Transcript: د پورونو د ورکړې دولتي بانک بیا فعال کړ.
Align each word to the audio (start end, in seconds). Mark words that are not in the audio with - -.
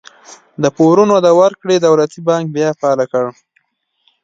د 0.63 0.65
پورونو 0.77 1.15
د 1.25 1.27
ورکړې 1.39 1.75
دولتي 1.79 2.19
بانک 2.27 2.45
بیا 2.55 2.69
فعال 2.79 2.99
کړ. 3.11 3.25